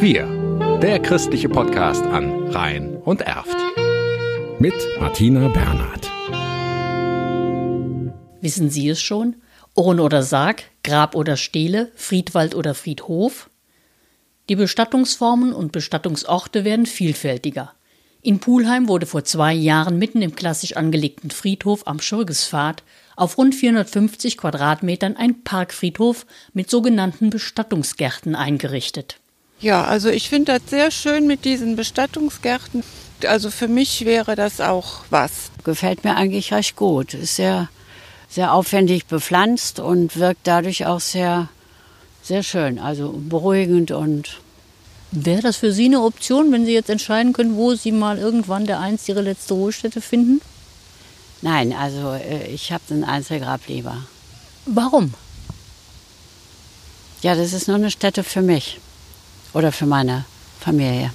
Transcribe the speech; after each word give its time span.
Wir, 0.00 0.26
der 0.82 1.00
christliche 1.00 1.48
Podcast 1.48 2.04
an 2.04 2.48
Rhein 2.48 2.96
und 2.96 3.20
Erft. 3.20 3.56
Mit 4.58 4.74
Martina 4.98 5.48
Bernhard. 5.48 6.10
Wissen 8.40 8.70
Sie 8.70 8.88
es 8.88 9.00
schon? 9.00 9.36
Urn 9.74 10.00
oder 10.00 10.22
Sarg, 10.22 10.64
Grab 10.82 11.14
oder 11.14 11.36
Stele, 11.36 11.92
Friedwald 11.94 12.54
oder 12.54 12.74
Friedhof? 12.74 13.48
Die 14.48 14.56
Bestattungsformen 14.56 15.52
und 15.52 15.72
Bestattungsorte 15.72 16.64
werden 16.64 16.86
vielfältiger. 16.86 17.72
In 18.24 18.38
Pulheim 18.38 18.86
wurde 18.86 19.06
vor 19.06 19.24
zwei 19.24 19.52
Jahren 19.52 19.98
mitten 19.98 20.22
im 20.22 20.36
klassisch 20.36 20.76
angelegten 20.76 21.32
Friedhof 21.32 21.88
am 21.88 22.00
Schürgespfad 22.00 22.84
auf 23.16 23.36
rund 23.36 23.52
450 23.52 24.38
Quadratmetern 24.38 25.16
ein 25.16 25.42
Parkfriedhof 25.42 26.24
mit 26.52 26.70
sogenannten 26.70 27.30
Bestattungsgärten 27.30 28.36
eingerichtet. 28.36 29.16
Ja, 29.60 29.84
also 29.84 30.08
ich 30.08 30.28
finde 30.28 30.52
das 30.52 30.70
sehr 30.70 30.92
schön 30.92 31.26
mit 31.26 31.44
diesen 31.44 31.74
Bestattungsgärten. 31.74 32.84
Also 33.26 33.50
für 33.50 33.66
mich 33.66 34.04
wäre 34.04 34.36
das 34.36 34.60
auch 34.60 35.00
was. 35.10 35.50
Gefällt 35.64 36.04
mir 36.04 36.16
eigentlich 36.16 36.52
recht 36.52 36.76
gut. 36.76 37.14
Ist 37.14 37.34
sehr, 37.34 37.70
sehr 38.28 38.52
aufwendig 38.52 39.06
bepflanzt 39.06 39.80
und 39.80 40.16
wirkt 40.16 40.46
dadurch 40.46 40.86
auch 40.86 41.00
sehr, 41.00 41.48
sehr 42.22 42.44
schön. 42.44 42.78
Also 42.78 43.14
beruhigend 43.16 43.90
und 43.90 44.38
Wäre 45.14 45.42
das 45.42 45.58
für 45.58 45.72
Sie 45.72 45.84
eine 45.84 46.00
Option, 46.00 46.50
wenn 46.52 46.64
Sie 46.64 46.72
jetzt 46.72 46.88
entscheiden 46.88 47.34
können, 47.34 47.56
wo 47.56 47.74
Sie 47.74 47.92
mal 47.92 48.18
irgendwann 48.18 48.64
der 48.64 48.80
einst 48.80 49.08
Ihre 49.10 49.20
letzte 49.20 49.52
Ruhestätte 49.52 50.00
finden? 50.00 50.40
Nein, 51.42 51.74
also 51.74 52.12
äh, 52.12 52.46
ich 52.46 52.72
habe 52.72 52.82
ein 52.90 53.04
Einzelgrab 53.04 53.60
lieber. 53.68 53.98
Warum? 54.64 55.12
Ja, 57.20 57.34
das 57.34 57.52
ist 57.52 57.68
nur 57.68 57.76
eine 57.76 57.90
Stätte 57.90 58.24
für 58.24 58.40
mich 58.40 58.80
oder 59.52 59.70
für 59.70 59.86
meine 59.86 60.24
Familie. 60.60 61.12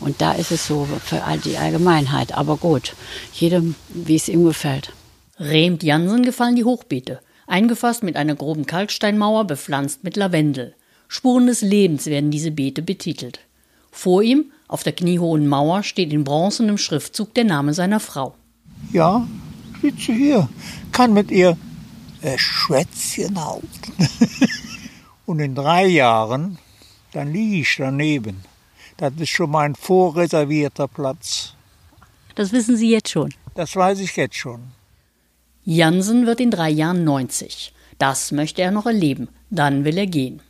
Und 0.00 0.20
da 0.20 0.32
ist 0.32 0.50
es 0.50 0.66
so 0.66 0.88
für 1.04 1.22
all 1.22 1.38
die 1.38 1.56
Allgemeinheit. 1.56 2.32
Aber 2.32 2.56
gut, 2.56 2.94
jedem, 3.34 3.76
wie 3.88 4.16
es 4.16 4.28
ihm 4.28 4.44
gefällt. 4.44 4.92
Remt 5.38 5.84
Jansen 5.84 6.24
gefallen 6.24 6.56
die 6.56 6.64
Hochbeete, 6.64 7.20
eingefasst 7.46 8.02
mit 8.02 8.16
einer 8.16 8.34
groben 8.34 8.66
Kalksteinmauer, 8.66 9.44
bepflanzt 9.44 10.02
mit 10.02 10.16
Lavendel. 10.16 10.74
Spuren 11.12 11.46
des 11.46 11.60
Lebens 11.60 12.06
werden 12.06 12.30
diese 12.30 12.50
Beete 12.50 12.80
betitelt. 12.80 13.40
Vor 13.90 14.22
ihm, 14.22 14.46
auf 14.66 14.82
der 14.82 14.94
kniehohen 14.94 15.46
Mauer, 15.46 15.82
steht 15.82 16.10
in 16.10 16.24
bronzenem 16.24 16.78
Schriftzug 16.78 17.34
der 17.34 17.44
Name 17.44 17.74
seiner 17.74 18.00
Frau. 18.00 18.34
Ja, 18.94 19.28
sitze 19.82 20.14
hier, 20.14 20.48
kann 20.90 21.12
mit 21.12 21.30
ihr 21.30 21.58
äh, 22.22 22.38
Schwätzchen 22.38 23.44
halten. 23.44 23.92
Und 25.26 25.40
in 25.40 25.54
drei 25.54 25.84
Jahren, 25.84 26.56
dann 27.12 27.30
liege 27.30 27.56
ich 27.56 27.76
daneben. 27.76 28.40
Das 28.96 29.12
ist 29.18 29.28
schon 29.28 29.50
mein 29.50 29.74
vorreservierter 29.74 30.88
Platz. 30.88 31.52
Das 32.36 32.52
wissen 32.52 32.78
Sie 32.78 32.90
jetzt 32.90 33.10
schon. 33.10 33.34
Das 33.54 33.76
weiß 33.76 34.00
ich 34.00 34.16
jetzt 34.16 34.36
schon. 34.36 34.62
Jansen 35.66 36.24
wird 36.24 36.40
in 36.40 36.50
drei 36.50 36.70
Jahren 36.70 37.04
90. 37.04 37.74
Das 37.98 38.32
möchte 38.32 38.62
er 38.62 38.70
noch 38.70 38.86
erleben. 38.86 39.28
Dann 39.50 39.84
will 39.84 39.98
er 39.98 40.06
gehen. 40.06 40.40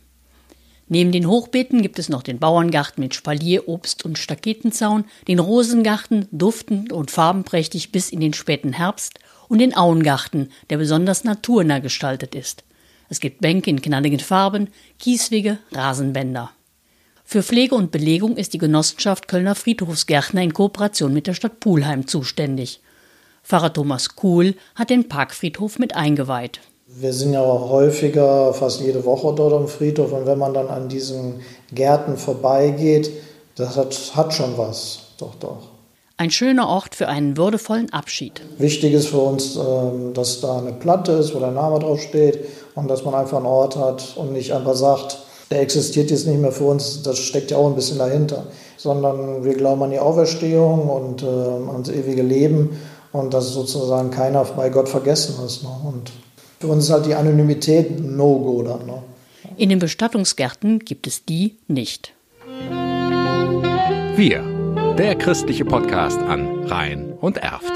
Neben 0.89 1.11
den 1.11 1.27
Hochbeeten 1.27 1.81
gibt 1.81 1.97
es 1.97 2.09
noch 2.09 2.23
den 2.23 2.39
Bauerngarten 2.39 3.01
mit 3.01 3.15
Spalier, 3.15 3.67
Obst 3.67 4.03
und 4.05 4.17
Staketenzaun, 4.17 5.05
den 5.27 5.39
Rosengarten, 5.39 6.27
duftend 6.31 6.91
und 6.91 7.09
farbenprächtig 7.09 7.91
bis 7.91 8.09
in 8.09 8.19
den 8.19 8.33
späten 8.33 8.73
Herbst, 8.73 9.19
und 9.47 9.59
den 9.59 9.75
Auengarten, 9.75 10.49
der 10.69 10.77
besonders 10.77 11.23
naturnah 11.23 11.79
gestaltet 11.79 12.33
ist. 12.33 12.63
Es 13.09 13.19
gibt 13.19 13.41
Bänke 13.41 13.69
in 13.69 13.81
knalligen 13.81 14.19
Farben, 14.19 14.69
Kieswege, 14.97 15.59
Rasenbänder. 15.71 16.51
Für 17.23 17.43
Pflege 17.43 17.75
und 17.75 17.91
Belegung 17.91 18.35
ist 18.35 18.53
die 18.53 18.57
Genossenschaft 18.57 19.27
Kölner 19.27 19.55
Friedhofsgärtner 19.55 20.41
in 20.41 20.53
Kooperation 20.53 21.13
mit 21.13 21.27
der 21.27 21.33
Stadt 21.33 21.59
Pulheim 21.59 22.07
zuständig. 22.07 22.81
Pfarrer 23.43 23.73
Thomas 23.73 24.15
Kuhl 24.15 24.55
hat 24.75 24.89
den 24.89 25.07
Parkfriedhof 25.07 25.79
mit 25.79 25.95
eingeweiht. 25.95 26.59
Wir 26.95 27.11
sind 27.11 27.33
ja 27.33 27.41
auch 27.41 27.69
häufiger, 27.69 28.53
fast 28.53 28.81
jede 28.81 29.03
Woche 29.03 29.33
dort 29.35 29.53
am 29.53 29.67
Friedhof 29.67 30.11
und 30.11 30.25
wenn 30.25 30.37
man 30.37 30.53
dann 30.53 30.67
an 30.67 30.89
diesen 30.89 31.41
Gärten 31.73 32.17
vorbeigeht, 32.17 33.09
das 33.55 33.75
hat, 33.75 34.11
hat 34.15 34.33
schon 34.33 34.57
was. 34.57 34.99
Doch, 35.17 35.33
doch. 35.35 35.57
Ein 36.17 36.29
schöner 36.29 36.69
Ort 36.69 36.93
für 36.93 37.07
einen 37.07 37.35
würdevollen 37.37 37.91
Abschied. 37.91 38.41
Wichtig 38.59 38.93
ist 38.93 39.07
für 39.07 39.17
uns, 39.17 39.55
ähm, 39.55 40.13
dass 40.13 40.41
da 40.41 40.59
eine 40.59 40.73
Platte 40.73 41.13
ist, 41.13 41.33
wo 41.33 41.39
der 41.39 41.51
Name 41.51 41.79
drauf 41.79 41.99
steht 42.01 42.39
und 42.75 42.87
dass 42.87 43.03
man 43.03 43.15
einfach 43.15 43.37
einen 43.37 43.47
Ort 43.47 43.75
hat 43.75 44.15
und 44.15 44.31
nicht 44.31 44.53
einfach 44.53 44.75
sagt, 44.75 45.17
der 45.49 45.61
existiert 45.61 46.11
jetzt 46.11 46.27
nicht 46.27 46.39
mehr 46.39 46.51
für 46.51 46.65
uns, 46.65 47.01
das 47.01 47.17
steckt 47.19 47.51
ja 47.51 47.57
auch 47.57 47.67
ein 47.67 47.75
bisschen 47.75 47.97
dahinter, 47.97 48.45
sondern 48.77 49.43
wir 49.43 49.55
glauben 49.55 49.83
an 49.83 49.91
die 49.91 49.99
Auferstehung 49.99 50.89
und 50.89 51.23
äh, 51.23 51.25
ans 51.25 51.89
ewige 51.89 52.21
Leben 52.21 52.79
und 53.11 53.33
dass 53.33 53.49
sozusagen 53.49 54.11
keiner 54.11 54.43
bei 54.43 54.69
Gott 54.69 54.89
vergessen 54.89 55.35
ist. 55.45 55.63
Ne? 55.63 55.69
Und 55.83 56.11
für 56.63 56.69
uns 56.69 56.85
ist 56.85 56.91
halt 56.91 57.05
die 57.05 57.13
Anonymität 57.13 57.89
ein 57.89 58.15
No-Go 58.15 58.63
dann. 58.63 58.85
Ne? 58.85 59.03
In 59.57 59.67
den 59.67 59.79
Bestattungsgärten 59.79 60.79
gibt 60.79 61.07
es 61.07 61.25
die 61.25 61.57
nicht. 61.67 62.13
Wir, 64.15 64.95
der 64.97 65.15
christliche 65.15 65.65
Podcast 65.65 66.19
an 66.19 66.63
Rhein 66.63 67.11
und 67.19 67.35
Erft. 67.35 67.73